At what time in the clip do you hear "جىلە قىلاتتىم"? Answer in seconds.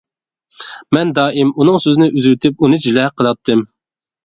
2.89-3.65